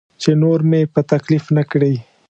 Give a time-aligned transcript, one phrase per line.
[0.21, 1.93] چې نور مې په تکلیف نه کړي.